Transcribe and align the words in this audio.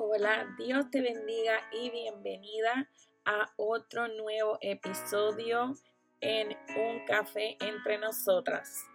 Hola, 0.00 0.46
Dios 0.56 0.92
te 0.92 1.00
bendiga 1.00 1.58
y 1.72 1.90
bienvenida 1.90 2.88
a 3.24 3.52
otro 3.56 4.06
nuevo 4.06 4.56
episodio 4.60 5.74
en 6.20 6.56
Un 6.76 7.04
Café 7.04 7.56
entre 7.60 7.98
nosotras. 7.98 8.86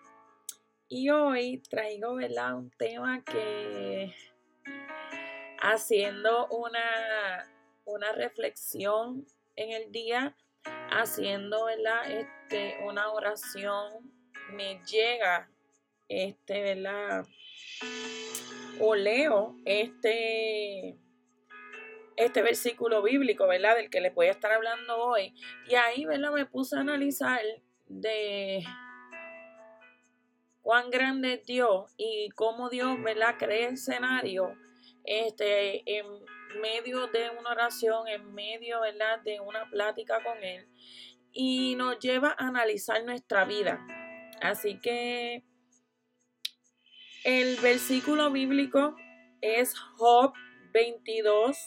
Y 0.88 1.10
hoy 1.10 1.62
traigo 1.70 2.16
¿verdad? 2.16 2.56
un 2.56 2.72
tema 2.72 3.22
que 3.26 4.16
haciendo 5.60 6.48
una, 6.48 7.52
una 7.84 8.14
reflexión 8.14 9.28
en 9.58 9.72
el 9.72 9.92
día, 9.92 10.38
haciendo 10.90 11.66
¿verdad? 11.66 12.10
Este, 12.12 12.78
una 12.88 13.12
oración, 13.12 14.10
me 14.54 14.82
llega 14.86 15.52
este, 16.08 16.62
¿verdad? 16.62 17.26
O 18.80 18.96
leo 18.96 19.56
este, 19.66 20.98
este 22.16 22.42
versículo 22.42 23.02
bíblico, 23.02 23.48
¿verdad? 23.48 23.76
Del 23.76 23.90
que 23.90 24.02
les 24.02 24.14
voy 24.14 24.28
a 24.28 24.32
estar 24.32 24.52
hablando 24.52 24.98
hoy. 24.98 25.34
Y 25.68 25.76
ahí, 25.76 26.06
¿verdad? 26.06 26.32
Me 26.32 26.46
puse 26.46 26.76
a 26.76 26.82
analizar 26.82 27.42
de 27.88 28.64
cuán 30.62 30.90
grande 30.90 31.34
es 31.34 31.46
Dios 31.46 31.94
y 31.98 32.30
cómo 32.36 32.70
Dios, 32.70 33.02
¿verdad? 33.04 33.36
Crea 33.38 33.70
escenario 33.70 34.56
este, 35.04 35.84
en 35.98 36.06
medio 36.62 37.08
de 37.08 37.30
una 37.38 37.52
oración, 37.52 38.08
en 38.08 38.34
medio, 38.34 38.82
¿verdad? 38.82 39.22
De 39.22 39.40
una 39.40 39.70
plática 39.70 40.24
con 40.24 40.44
Él. 40.44 40.68
Y 41.32 41.76
nos 41.76 42.00
lleva 42.00 42.36
a 42.38 42.48
analizar 42.48 43.04
nuestra 43.04 43.46
vida. 43.46 43.86
Así 44.42 44.80
que 44.80 45.44
el 47.24 47.56
versículo 47.62 48.32
bíblico 48.32 48.98
es 49.40 49.76
Job 49.98 50.34
22, 50.74 51.58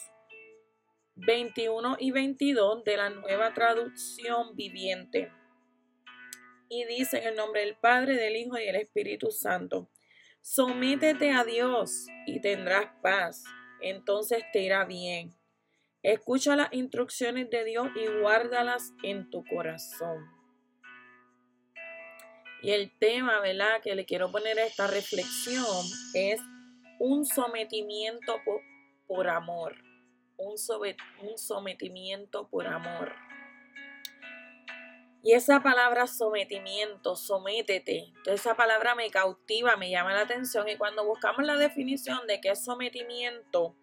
21 1.15 1.97
y 1.99 2.11
22 2.11 2.83
de 2.83 2.97
la 2.97 3.09
nueva 3.09 3.53
traducción 3.55 4.55
viviente. 4.55 5.31
Y 6.69 6.85
dice 6.85 7.19
en 7.19 7.29
el 7.29 7.35
nombre 7.35 7.61
del 7.61 7.75
Padre, 7.75 8.15
del 8.15 8.35
Hijo 8.35 8.59
y 8.59 8.65
del 8.65 8.75
Espíritu 8.75 9.31
Santo, 9.31 9.89
sométete 10.41 11.31
a 11.31 11.43
Dios 11.43 12.05
y 12.27 12.39
tendrás 12.39 12.91
paz, 13.01 13.43
entonces 13.81 14.43
te 14.53 14.61
irá 14.61 14.85
bien. 14.85 15.35
Escucha 16.03 16.55
las 16.55 16.71
instrucciones 16.71 17.49
de 17.49 17.63
Dios 17.63 17.87
y 17.95 18.05
guárdalas 18.21 18.93
en 19.01 19.29
tu 19.31 19.43
corazón. 19.45 20.36
Y 22.61 22.71
el 22.71 22.91
tema, 22.97 23.39
¿verdad?, 23.39 23.81
que 23.83 23.95
le 23.95 24.05
quiero 24.05 24.31
poner 24.31 24.57
a 24.59 24.65
esta 24.65 24.87
reflexión 24.87 25.85
es 26.13 26.41
un 26.99 27.25
sometimiento 27.25 28.41
por, 29.05 29.29
amor. 29.29 29.75
Un, 30.37 30.55
un 31.21 31.37
sometimiento 31.37 32.47
por 32.49 32.67
amor. 32.67 33.13
Y 35.23 35.33
esa 35.33 35.61
palabra 35.61 36.07
sometimiento, 36.07 37.15
sométete, 37.15 38.13
entonces 38.15 38.41
esa 38.41 38.55
palabra 38.55 38.95
me 38.95 39.09
cautiva, 39.09 39.75
me 39.75 39.89
llama 39.89 40.13
la 40.13 40.21
atención. 40.21 40.69
Y 40.69 40.77
cuando 40.77 41.05
buscamos 41.05 41.45
la 41.45 41.57
definición 41.57 42.25
de 42.27 42.39
qué 42.39 42.51
es 42.51 42.63
sometimiento, 42.63 43.75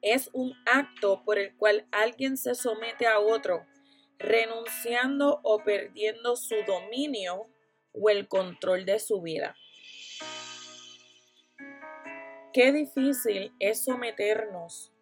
es 0.00 0.30
un 0.32 0.54
acto 0.64 1.22
por 1.24 1.38
el 1.38 1.54
cual 1.56 1.86
alguien 1.90 2.36
se 2.36 2.54
somete 2.54 3.06
a 3.06 3.18
otro, 3.18 3.66
renunciando 4.18 5.40
o 5.42 5.62
perdiendo 5.62 6.36
su 6.36 6.54
dominio 6.66 7.48
o 7.92 8.10
el 8.10 8.28
control 8.28 8.84
de 8.84 8.98
su 8.98 9.20
vida. 9.20 9.56
Qué 12.52 12.72
difícil 12.72 13.52
es 13.60 13.84
someternos. 13.84 14.92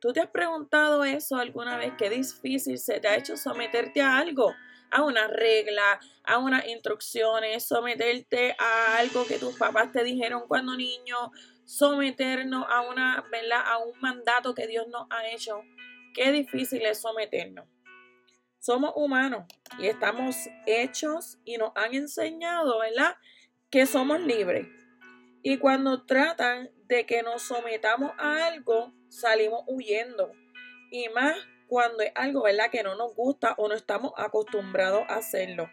¿Tú 0.00 0.12
te 0.12 0.20
has 0.20 0.30
preguntado 0.30 1.04
eso 1.04 1.36
alguna 1.36 1.76
vez? 1.76 1.92
Qué 1.98 2.08
difícil 2.10 2.78
se 2.78 3.00
te 3.00 3.08
ha 3.08 3.16
hecho 3.16 3.36
someterte 3.36 4.00
a 4.00 4.18
algo, 4.18 4.54
a 4.90 5.02
una 5.02 5.26
regla, 5.28 6.00
a 6.24 6.38
unas 6.38 6.66
instrucciones, 6.66 7.66
someterte 7.66 8.54
a 8.58 8.98
algo 8.98 9.26
que 9.26 9.38
tus 9.38 9.56
papás 9.58 9.92
te 9.92 10.04
dijeron 10.04 10.44
cuando 10.48 10.76
niño, 10.76 11.32
someternos 11.64 12.66
a 12.68 12.82
una, 12.82 13.24
¿verdad? 13.30 13.62
A 13.64 13.78
un 13.78 13.98
mandato 14.00 14.54
que 14.54 14.66
Dios 14.66 14.86
nos 14.88 15.06
ha 15.10 15.28
hecho. 15.28 15.62
Qué 16.14 16.32
difícil 16.32 16.82
es 16.82 17.00
someternos. 17.00 17.66
Somos 18.60 18.92
humanos 18.94 19.46
y 19.78 19.86
estamos 19.86 20.36
hechos 20.66 21.38
y 21.46 21.56
nos 21.56 21.72
han 21.74 21.94
enseñado, 21.94 22.78
¿verdad? 22.78 23.16
Que 23.70 23.86
somos 23.86 24.20
libres. 24.20 24.66
Y 25.42 25.56
cuando 25.56 26.04
tratan 26.04 26.70
de 26.86 27.06
que 27.06 27.22
nos 27.22 27.40
sometamos 27.40 28.12
a 28.18 28.48
algo, 28.48 28.92
salimos 29.08 29.64
huyendo. 29.66 30.32
Y 30.90 31.08
más 31.08 31.36
cuando 31.68 32.02
es 32.02 32.12
algo, 32.14 32.42
¿verdad? 32.42 32.70
Que 32.70 32.82
no 32.82 32.96
nos 32.96 33.14
gusta 33.14 33.54
o 33.56 33.66
no 33.66 33.74
estamos 33.74 34.12
acostumbrados 34.18 35.04
a 35.08 35.14
hacerlo. 35.14 35.70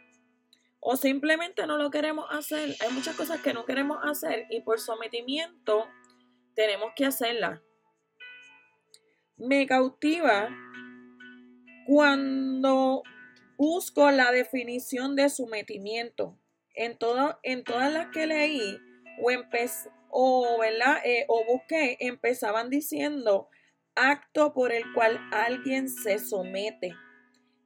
O 0.80 0.96
simplemente 0.96 1.68
no 1.68 1.78
lo 1.78 1.92
queremos 1.92 2.26
hacer. 2.30 2.74
Hay 2.80 2.94
muchas 2.94 3.18
cosas 3.18 3.42
que 3.42 3.54
no 3.54 3.66
queremos 3.66 3.98
hacer 4.02 4.46
y 4.50 4.62
por 4.62 4.80
sometimiento 4.80 5.90
tenemos 6.56 6.94
que 6.96 7.06
hacerlas. 7.06 7.60
Me 9.36 9.68
cautiva 9.68 10.50
cuando 11.88 13.02
busco 13.58 14.12
la 14.12 14.34
definición 14.34 15.16
de 15.16 15.30
sometimiento, 15.30 16.38
en, 16.76 16.98
todo, 16.98 17.40
en 17.44 17.64
todas 17.64 17.92
las 17.92 18.08
que 18.08 18.28
leí 18.28 18.78
o, 20.10 20.64
eh, 20.64 21.26
o 21.30 21.46
busqué, 21.46 21.98
empezaban 22.02 22.70
diciendo 22.70 23.48
acto 23.96 24.54
por 24.54 24.74
el 24.74 24.84
cual 24.94 25.18
alguien 25.32 25.90
se 25.90 26.20
somete. 26.20 26.94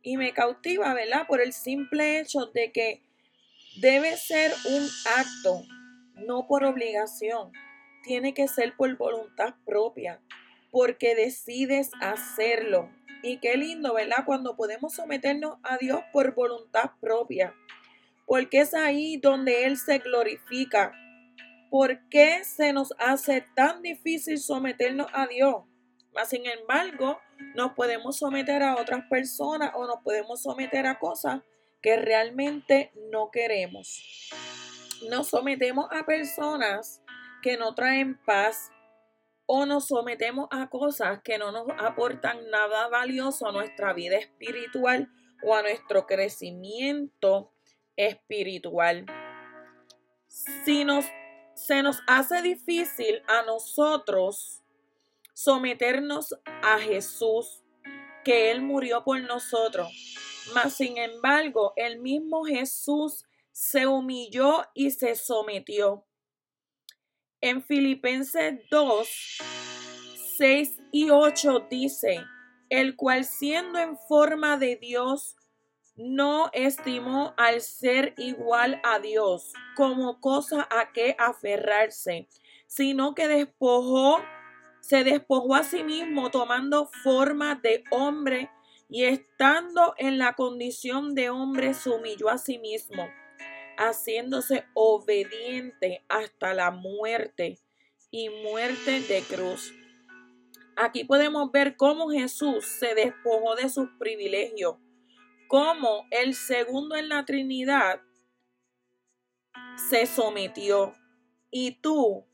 Y 0.04 0.18
me 0.18 0.34
cautiva, 0.34 0.94
¿verdad? 0.94 1.26
Por 1.28 1.42
el 1.42 1.52
simple 1.52 2.20
hecho 2.20 2.46
de 2.46 2.72
que 2.72 3.02
debe 3.82 4.18
ser 4.18 4.52
un 4.70 4.88
acto, 5.18 5.64
no 6.14 6.46
por 6.48 6.64
obligación. 6.64 7.52
Tiene 8.04 8.36
que 8.36 8.48
ser 8.48 8.76
por 8.78 8.96
voluntad 8.98 9.56
propia, 9.66 10.22
porque 10.72 11.16
decides 11.16 11.90
hacerlo. 12.02 12.90
Y 13.24 13.38
qué 13.38 13.56
lindo, 13.56 13.94
¿verdad? 13.94 14.26
Cuando 14.26 14.56
podemos 14.56 14.94
someternos 14.94 15.58
a 15.64 15.78
Dios 15.78 16.02
por 16.12 16.34
voluntad 16.34 16.92
propia. 17.00 17.54
Porque 18.26 18.62
es 18.62 18.74
ahí 18.74 19.18
donde 19.18 19.66
Él 19.66 19.78
se 19.78 20.00
glorifica. 20.00 20.94
¿Por 21.70 22.08
qué 22.10 22.44
se 22.44 22.74
nos 22.74 22.94
hace 22.98 23.46
tan 23.56 23.82
difícil 23.82 24.40
someternos 24.40 25.08
a 25.14 25.28
Dios? 25.28 25.64
Mas, 26.14 26.30
sin 26.30 26.46
embargo, 26.46 27.20
nos 27.56 27.74
podemos 27.74 28.18
someter 28.18 28.64
a 28.64 28.76
otras 28.76 29.06
personas 29.10 29.72
o 29.76 29.86
nos 29.86 30.02
podemos 30.04 30.42
someter 30.42 30.86
a 30.86 31.00
cosas 31.00 31.42
que 31.82 31.96
realmente 31.98 32.92
no 33.12 33.32
queremos. 33.32 34.32
Nos 35.10 35.30
sometemos 35.30 35.88
a 35.92 36.06
personas 36.06 37.02
que 37.42 37.58
no 37.58 37.74
traen 37.74 38.20
paz, 38.24 38.72
o 39.54 39.66
nos 39.66 39.88
sometemos 39.88 40.48
a 40.50 40.70
cosas 40.70 41.20
que 41.26 41.38
no 41.38 41.52
nos 41.52 41.68
aportan 41.78 42.50
nada 42.50 42.88
valioso 42.88 43.50
a 43.50 43.52
nuestra 43.52 43.92
vida 43.92 44.16
espiritual 44.16 45.12
o 45.44 45.54
a 45.54 45.62
nuestro 45.62 46.06
crecimiento 46.08 47.52
espiritual. 47.98 49.06
Si 50.30 50.86
nos, 50.86 51.04
se 51.54 51.84
nos 51.84 52.00
hace 52.08 52.42
difícil 52.42 53.22
a 53.28 53.42
nosotros 53.42 54.64
someternos 55.34 56.34
a 56.46 56.80
Jesús, 56.80 57.62
que 58.24 58.52
Él 58.52 58.62
murió 58.62 59.04
por 59.04 59.20
nosotros, 59.20 59.90
mas 60.54 60.76
sin 60.76 60.98
embargo 60.98 61.74
el 61.76 62.00
mismo 62.00 62.46
Jesús 62.46 63.26
se 63.52 63.86
humilló 63.86 64.64
y 64.74 64.92
se 64.92 65.14
sometió. 65.16 66.06
En 67.44 67.64
Filipenses 67.64 68.60
2, 68.70 69.10
6 70.38 70.78
y 70.92 71.10
8 71.10 71.66
dice, 71.72 72.24
el 72.70 72.96
cual 72.96 73.26
siendo 73.26 73.80
en 73.80 73.98
forma 73.98 74.58
de 74.58 74.76
Dios, 74.76 75.36
no 75.96 76.52
estimó 76.54 77.34
al 77.38 77.62
ser 77.62 78.14
igual 78.18 78.80
a 78.84 79.00
Dios 79.00 79.54
como 79.76 80.22
cosa 80.22 80.68
a 80.70 80.92
que 80.94 81.16
aferrarse, 81.18 82.28
sino 82.68 83.16
que 83.16 83.28
despojó, 83.28 84.20
se 84.80 85.04
despojó 85.04 85.56
a 85.56 85.64
sí 85.64 85.84
mismo 85.84 86.30
tomando 86.30 86.92
forma 87.04 87.56
de 87.56 87.84
hombre 87.90 88.52
y 88.88 89.06
estando 89.06 89.96
en 89.98 90.20
la 90.20 90.34
condición 90.34 91.16
de 91.16 91.32
hombre 91.32 91.74
se 91.74 91.90
humilló 91.90 92.30
a 92.30 92.38
sí 92.38 92.60
mismo 92.60 93.10
haciéndose 93.82 94.66
obediente 94.74 96.04
hasta 96.08 96.54
la 96.54 96.72
muerte 96.72 97.60
y 98.12 98.30
muerte 98.30 99.02
de 99.02 99.22
cruz. 99.22 99.74
Aquí 100.76 101.04
podemos 101.04 101.52
ver 101.52 101.76
cómo 101.76 102.10
Jesús 102.10 102.66
se 102.66 102.94
despojó 102.96 103.56
de 103.56 103.70
sus 103.70 103.90
privilegios, 104.00 104.76
cómo 105.48 106.06
el 106.12 106.36
segundo 106.36 106.96
en 106.96 107.10
la 107.10 107.26
Trinidad 107.26 108.02
se 109.90 110.06
sometió. 110.06 110.94
Y 111.50 111.82
tú, 111.82 112.26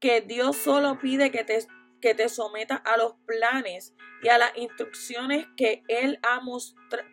que 0.00 0.20
Dios 0.20 0.56
solo 0.56 0.98
pide 0.98 1.30
que 1.30 1.44
te, 1.44 1.58
que 2.00 2.14
te 2.14 2.28
sometas 2.28 2.80
a 2.84 2.96
los 2.96 3.14
planes 3.26 3.94
y 4.22 4.28
a 4.28 4.38
las 4.38 4.56
instrucciones 4.56 5.46
que 5.56 5.82
él, 5.88 6.18
ha 6.22 6.40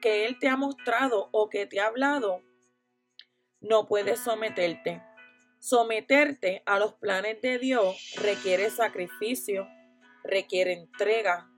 que 0.01 0.25
él 0.25 0.39
te 0.39 0.47
ha 0.47 0.57
mostrado 0.57 1.29
o 1.31 1.49
que 1.49 1.65
te 1.65 1.79
ha 1.79 1.87
hablado, 1.87 2.41
no 3.61 3.87
puedes 3.87 4.19
someterte. 4.19 5.01
Someterte 5.59 6.63
a 6.65 6.79
los 6.79 6.95
planes 6.95 7.39
de 7.41 7.59
Dios 7.59 8.15
requiere 8.17 8.69
sacrificio, 8.71 9.67
requiere 10.23 10.73
entrega, 10.73 11.49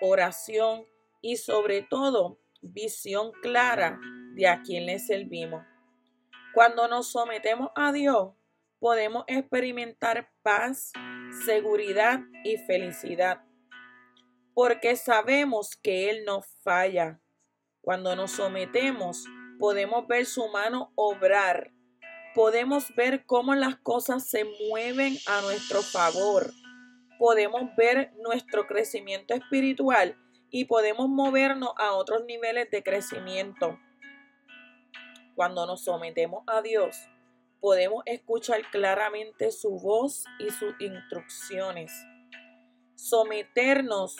oración 0.00 0.84
y 1.20 1.36
sobre 1.36 1.82
todo 1.82 2.40
visión 2.60 3.30
clara 3.40 4.00
de 4.34 4.48
a 4.48 4.62
quién 4.62 4.86
le 4.86 4.98
servimos. 4.98 5.64
Cuando 6.54 6.88
nos 6.88 7.12
sometemos 7.12 7.70
a 7.76 7.92
Dios, 7.92 8.34
podemos 8.80 9.24
experimentar 9.28 10.32
paz, 10.42 10.92
seguridad 11.46 12.20
y 12.44 12.56
felicidad, 12.56 13.44
porque 14.54 14.96
sabemos 14.96 15.76
que 15.76 16.10
Él 16.10 16.24
no 16.26 16.42
falla. 16.62 17.20
Cuando 17.80 18.16
nos 18.16 18.32
sometemos, 18.32 19.24
podemos 19.58 20.06
ver 20.06 20.26
su 20.26 20.48
mano 20.48 20.92
obrar 20.94 21.72
podemos 22.34 22.94
ver 22.94 23.24
cómo 23.26 23.54
las 23.54 23.76
cosas 23.76 24.28
se 24.28 24.44
mueven 24.68 25.16
a 25.26 25.40
nuestro 25.42 25.82
favor. 25.82 26.50
Podemos 27.18 27.74
ver 27.76 28.12
nuestro 28.22 28.66
crecimiento 28.66 29.34
espiritual 29.34 30.18
y 30.50 30.64
podemos 30.64 31.08
movernos 31.08 31.70
a 31.76 31.92
otros 31.92 32.24
niveles 32.24 32.70
de 32.70 32.82
crecimiento. 32.82 33.78
Cuando 35.34 35.66
nos 35.66 35.84
sometemos 35.84 36.42
a 36.46 36.62
Dios, 36.62 36.96
podemos 37.60 38.02
escuchar 38.06 38.62
claramente 38.70 39.50
su 39.50 39.78
voz 39.78 40.24
y 40.38 40.50
sus 40.50 40.74
instrucciones. 40.80 41.92
Someternos 42.96 44.16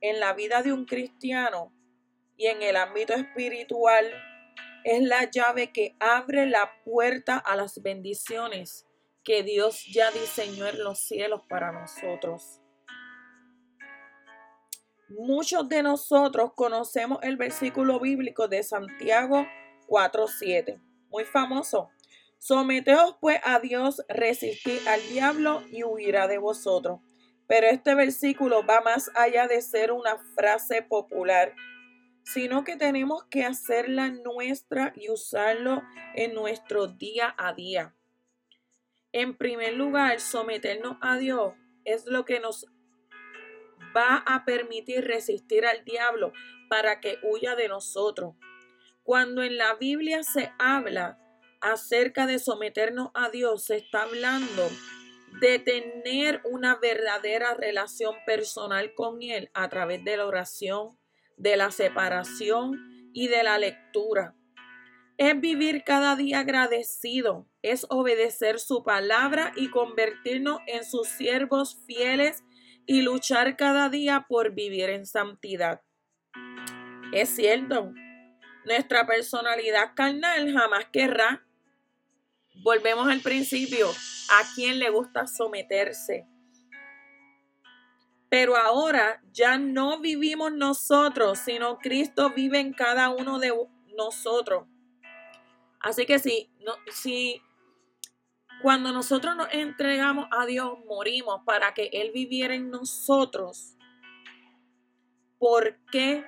en 0.00 0.20
la 0.20 0.32
vida 0.34 0.62
de 0.62 0.72
un 0.72 0.84
cristiano 0.84 1.72
y 2.36 2.46
en 2.46 2.62
el 2.62 2.76
ámbito 2.76 3.14
espiritual 3.14 4.06
es 4.84 5.02
la 5.02 5.30
llave 5.30 5.72
que 5.72 5.96
abre 6.00 6.46
la 6.46 6.70
puerta 6.84 7.36
a 7.36 7.56
las 7.56 7.82
bendiciones 7.82 8.86
que 9.24 9.42
Dios 9.42 9.84
ya 9.92 10.10
diseñó 10.10 10.66
en 10.66 10.82
los 10.82 10.98
cielos 11.00 11.42
para 11.48 11.72
nosotros. 11.72 12.60
Muchos 15.10 15.68
de 15.68 15.82
nosotros 15.82 16.52
conocemos 16.54 17.18
el 17.22 17.36
versículo 17.36 17.98
bíblico 17.98 18.48
de 18.48 18.62
Santiago 18.62 19.46
4:7, 19.86 20.80
muy 21.10 21.24
famoso. 21.24 21.90
Someteos 22.38 23.16
pues 23.20 23.40
a 23.42 23.58
Dios, 23.58 24.02
resistid 24.08 24.86
al 24.86 25.00
diablo 25.08 25.62
y 25.72 25.82
huirá 25.82 26.28
de 26.28 26.38
vosotros. 26.38 27.00
Pero 27.46 27.66
este 27.66 27.94
versículo 27.94 28.64
va 28.64 28.80
más 28.82 29.10
allá 29.14 29.48
de 29.48 29.60
ser 29.62 29.92
una 29.92 30.18
frase 30.36 30.82
popular 30.82 31.54
sino 32.32 32.62
que 32.62 32.76
tenemos 32.76 33.24
que 33.30 33.44
hacerla 33.44 34.10
nuestra 34.10 34.92
y 34.94 35.10
usarlo 35.10 35.82
en 36.14 36.34
nuestro 36.34 36.86
día 36.86 37.34
a 37.38 37.54
día. 37.54 37.94
En 39.12 39.34
primer 39.34 39.72
lugar, 39.72 40.20
someternos 40.20 40.98
a 41.00 41.16
Dios 41.16 41.54
es 41.84 42.04
lo 42.04 42.26
que 42.26 42.38
nos 42.38 42.66
va 43.96 44.22
a 44.26 44.44
permitir 44.44 45.06
resistir 45.06 45.64
al 45.64 45.84
diablo 45.84 46.32
para 46.68 47.00
que 47.00 47.18
huya 47.22 47.56
de 47.56 47.68
nosotros. 47.68 48.34
Cuando 49.02 49.42
en 49.42 49.56
la 49.56 49.76
Biblia 49.76 50.22
se 50.22 50.52
habla 50.58 51.18
acerca 51.62 52.26
de 52.26 52.38
someternos 52.38 53.08
a 53.14 53.30
Dios, 53.30 53.64
se 53.64 53.76
está 53.76 54.02
hablando 54.02 54.68
de 55.40 55.58
tener 55.60 56.42
una 56.44 56.76
verdadera 56.76 57.54
relación 57.54 58.14
personal 58.26 58.92
con 58.92 59.22
Él 59.22 59.50
a 59.54 59.70
través 59.70 60.04
de 60.04 60.18
la 60.18 60.26
oración, 60.26 60.97
de 61.38 61.56
la 61.56 61.70
separación 61.70 63.10
y 63.12 63.28
de 63.28 63.42
la 63.42 63.58
lectura. 63.58 64.34
Es 65.16 65.40
vivir 65.40 65.82
cada 65.84 66.14
día 66.14 66.40
agradecido, 66.40 67.48
es 67.62 67.86
obedecer 67.88 68.60
su 68.60 68.84
palabra 68.84 69.52
y 69.56 69.70
convertirnos 69.70 70.60
en 70.66 70.84
sus 70.84 71.08
siervos 71.08 71.76
fieles 71.86 72.44
y 72.86 73.02
luchar 73.02 73.56
cada 73.56 73.88
día 73.88 74.26
por 74.28 74.54
vivir 74.54 74.90
en 74.90 75.06
santidad. 75.06 75.82
Es 77.12 77.30
cierto, 77.30 77.92
nuestra 78.64 79.06
personalidad 79.06 79.92
carnal 79.94 80.52
jamás 80.52 80.86
querrá. 80.92 81.44
Volvemos 82.62 83.08
al 83.08 83.20
principio, 83.20 83.88
a 83.88 84.54
quien 84.54 84.78
le 84.78 84.90
gusta 84.90 85.26
someterse 85.26 86.26
pero 88.28 88.56
ahora 88.56 89.22
ya 89.32 89.58
no 89.58 90.00
vivimos 90.00 90.52
nosotros, 90.52 91.38
sino 91.38 91.78
Cristo 91.78 92.30
vive 92.30 92.60
en 92.60 92.72
cada 92.72 93.08
uno 93.10 93.38
de 93.38 93.52
nosotros. 93.96 94.66
Así 95.80 96.04
que 96.04 96.18
si, 96.18 97.42
cuando 98.62 98.92
nosotros 98.92 99.36
nos 99.36 99.48
entregamos 99.52 100.26
a 100.30 100.44
Dios, 100.44 100.78
morimos 100.86 101.42
para 101.46 101.72
que 101.72 101.88
Él 101.92 102.10
viviera 102.12 102.54
en 102.54 102.70
nosotros, 102.70 103.76
¿por 105.38 105.78
qué 105.90 106.26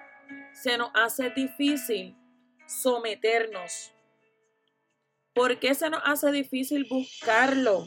se 0.52 0.78
nos 0.78 0.90
hace 0.94 1.30
difícil 1.30 2.16
someternos? 2.66 3.92
¿Por 5.34 5.58
qué 5.58 5.74
se 5.74 5.90
nos 5.90 6.00
hace 6.04 6.32
difícil 6.32 6.86
buscarlo? 6.88 7.84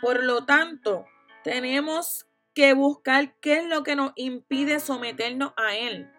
Por 0.00 0.24
lo 0.24 0.44
tanto, 0.44 1.04
tenemos 1.42 2.26
que 2.54 2.74
buscar 2.74 3.34
qué 3.40 3.58
es 3.58 3.64
lo 3.64 3.82
que 3.82 3.96
nos 3.96 4.12
impide 4.16 4.80
someternos 4.80 5.52
a 5.56 5.76
Él. 5.76 6.10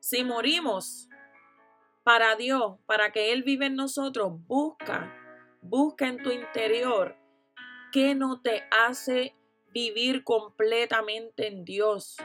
Si 0.00 0.24
morimos 0.24 1.08
para 2.02 2.36
Dios, 2.36 2.78
para 2.86 3.12
que 3.12 3.32
Él 3.32 3.42
vive 3.42 3.66
en 3.66 3.76
nosotros, 3.76 4.32
busca, 4.46 5.12
busca 5.60 6.08
en 6.08 6.22
tu 6.22 6.30
interior 6.30 7.16
qué 7.92 8.14
no 8.14 8.40
te 8.40 8.64
hace 8.70 9.36
vivir 9.72 10.24
completamente 10.24 11.48
en 11.48 11.64
Dios. 11.64 12.16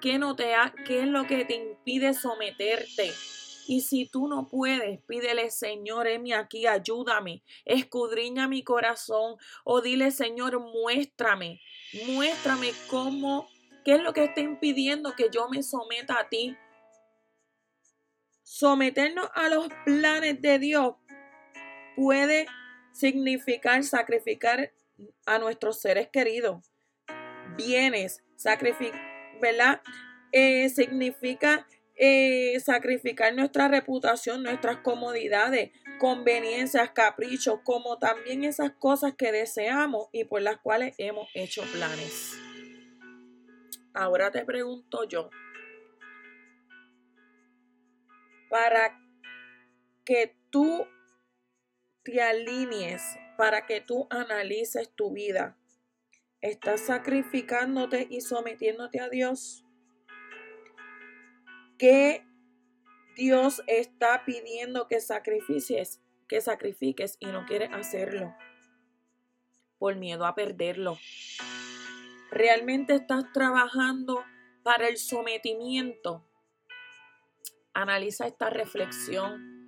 ¿Qué, 0.00 0.18
no 0.18 0.34
te 0.34 0.54
¿Qué 0.84 1.02
es 1.02 1.06
lo 1.06 1.26
que 1.26 1.44
te 1.44 1.54
impide 1.54 2.12
someterte? 2.14 3.12
Y 3.72 3.80
si 3.80 4.04
tú 4.04 4.28
no 4.28 4.48
puedes, 4.48 5.00
pídele, 5.04 5.48
Señor, 5.48 6.06
heme 6.06 6.34
aquí, 6.34 6.66
ayúdame, 6.66 7.42
escudriña 7.64 8.46
mi 8.46 8.62
corazón 8.62 9.36
o 9.64 9.80
dile, 9.80 10.10
Señor, 10.10 10.60
muéstrame, 10.60 11.58
muéstrame 12.06 12.72
cómo, 12.90 13.48
qué 13.82 13.94
es 13.94 14.02
lo 14.02 14.12
que 14.12 14.24
está 14.24 14.42
impidiendo 14.42 15.14
que 15.16 15.30
yo 15.32 15.48
me 15.48 15.62
someta 15.62 16.20
a 16.20 16.28
ti. 16.28 16.54
Someternos 18.42 19.30
a 19.34 19.48
los 19.48 19.68
planes 19.86 20.42
de 20.42 20.58
Dios 20.58 20.96
puede 21.96 22.44
significar 22.92 23.84
sacrificar 23.84 24.70
a 25.24 25.38
nuestros 25.38 25.80
seres 25.80 26.10
queridos, 26.12 26.62
bienes, 27.56 28.22
sacrificar, 28.36 29.00
¿verdad? 29.40 29.80
Eh, 30.30 30.68
significa 30.68 31.66
eh, 31.96 32.58
sacrificar 32.60 33.34
nuestra 33.34 33.68
reputación, 33.68 34.42
nuestras 34.42 34.78
comodidades, 34.78 35.70
conveniencias, 35.98 36.90
caprichos, 36.90 37.60
como 37.64 37.98
también 37.98 38.44
esas 38.44 38.72
cosas 38.72 39.14
que 39.14 39.30
deseamos 39.30 40.08
y 40.12 40.24
por 40.24 40.42
las 40.42 40.58
cuales 40.58 40.94
hemos 40.98 41.28
hecho 41.34 41.62
planes. 41.72 42.38
Ahora 43.94 44.30
te 44.30 44.44
pregunto 44.44 45.04
yo, 45.04 45.28
para 48.48 48.98
que 50.04 50.34
tú 50.50 50.86
te 52.02 52.22
alinees, 52.22 53.02
para 53.36 53.66
que 53.66 53.80
tú 53.80 54.06
analices 54.10 54.90
tu 54.94 55.12
vida, 55.12 55.58
¿estás 56.40 56.80
sacrificándote 56.80 58.06
y 58.10 58.22
sometiéndote 58.22 59.00
a 59.00 59.08
Dios? 59.08 59.61
¿Qué 61.82 62.24
Dios 63.16 63.60
está 63.66 64.24
pidiendo 64.24 64.86
que 64.86 65.00
sacrifiques, 65.00 66.00
que 66.28 66.40
sacrifiques 66.40 67.16
y 67.18 67.26
no 67.26 67.44
quieres 67.44 67.72
hacerlo 67.72 68.36
por 69.80 69.96
miedo 69.96 70.24
a 70.24 70.36
perderlo. 70.36 70.96
¿Realmente 72.30 72.94
estás 72.94 73.24
trabajando 73.32 74.22
para 74.62 74.86
el 74.86 74.96
sometimiento? 74.96 76.24
Analiza 77.74 78.28
esta 78.28 78.48
reflexión 78.48 79.66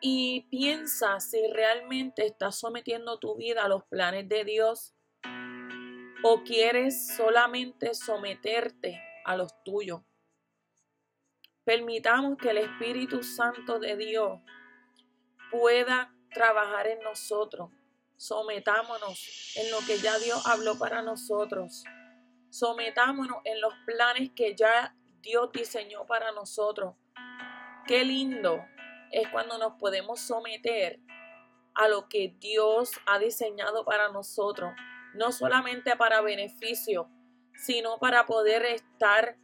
y 0.00 0.48
piensa 0.50 1.20
si 1.20 1.46
realmente 1.52 2.26
estás 2.26 2.58
sometiendo 2.58 3.20
tu 3.20 3.36
vida 3.36 3.62
a 3.62 3.68
los 3.68 3.84
planes 3.84 4.28
de 4.28 4.44
Dios 4.44 4.96
o 6.24 6.42
quieres 6.42 7.14
solamente 7.16 7.94
someterte 7.94 9.00
a 9.24 9.36
los 9.36 9.54
tuyos. 9.62 10.09
Permitamos 11.64 12.38
que 12.38 12.50
el 12.50 12.58
Espíritu 12.58 13.22
Santo 13.22 13.78
de 13.78 13.96
Dios 13.96 14.40
pueda 15.50 16.12
trabajar 16.32 16.86
en 16.86 17.00
nosotros. 17.00 17.70
Sometámonos 18.16 19.54
en 19.56 19.70
lo 19.70 19.78
que 19.86 19.98
ya 19.98 20.18
Dios 20.18 20.46
habló 20.46 20.78
para 20.78 21.02
nosotros. 21.02 21.84
Sometámonos 22.50 23.38
en 23.44 23.60
los 23.60 23.74
planes 23.86 24.30
que 24.34 24.54
ya 24.54 24.94
Dios 25.20 25.50
diseñó 25.52 26.06
para 26.06 26.32
nosotros. 26.32 26.94
Qué 27.86 28.04
lindo 28.04 28.64
es 29.10 29.28
cuando 29.28 29.58
nos 29.58 29.74
podemos 29.74 30.20
someter 30.20 31.00
a 31.74 31.88
lo 31.88 32.08
que 32.08 32.34
Dios 32.38 32.92
ha 33.06 33.18
diseñado 33.18 33.84
para 33.84 34.10
nosotros, 34.10 34.72
no 35.14 35.32
solamente 35.32 35.96
para 35.96 36.20
beneficio, 36.20 37.08
sino 37.54 37.98
para 37.98 38.26
poder 38.26 38.64
estar 38.64 39.36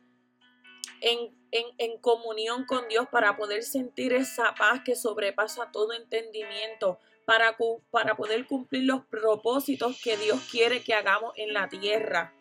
en, 1.00 1.34
en, 1.50 1.98
comunión 2.00 2.64
con 2.64 2.88
Dios, 2.88 3.06
para 3.10 3.36
poder 3.36 3.62
sentir 3.62 4.12
esa 4.12 4.54
paz 4.54 4.80
que 4.84 4.96
sobrepasa 4.96 5.70
todo 5.72 5.92
entendimiento, 5.92 6.98
para, 7.24 7.56
para 7.90 8.16
poder 8.16 8.46
cumplir 8.46 8.84
los 8.84 9.04
propósitos 9.06 10.00
que 10.02 10.16
Dios 10.16 10.40
quiere 10.50 10.82
que 10.82 10.94
hagamos 10.94 11.32
en 11.36 11.52
la 11.52 11.68
tierra. 11.68 12.34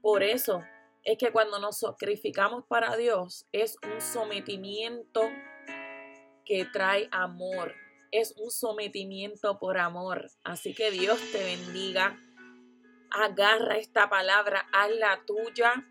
Por 0.00 0.22
eso 0.22 0.62
es 1.04 1.18
que 1.18 1.32
cuando 1.32 1.58
nos 1.58 1.80
sacrificamos 1.80 2.64
para 2.66 2.96
Dios 2.96 3.46
es 3.52 3.76
un 3.82 4.00
sometimiento 4.00 5.22
que 6.44 6.64
trae 6.64 7.08
amor, 7.12 7.74
es 8.10 8.34
un 8.36 8.50
sometimiento 8.50 9.58
por 9.58 9.78
amor. 9.78 10.30
Así 10.42 10.74
que 10.74 10.90
Dios 10.90 11.20
te 11.32 11.44
bendiga. 11.44 12.18
Agarra 13.10 13.76
esta 13.76 14.08
palabra, 14.08 14.66
hazla 14.72 15.22
tuya. 15.26 15.86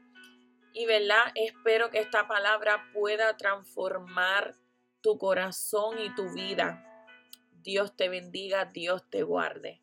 Y 0.74 0.86
verdad, 0.86 1.32
espero 1.36 1.90
que 1.90 2.00
esta 2.00 2.28
palabra 2.28 2.92
pueda 2.94 3.36
transformar 3.38 4.56
tu 5.02 5.18
corazón 5.18 6.00
y 6.00 6.14
tu 6.16 6.34
vida. 6.34 6.86
Dios 7.52 7.96
te 7.96 8.10
bendiga, 8.10 8.66
Dios 8.66 9.10
te 9.10 9.24
guarde. 9.24 9.82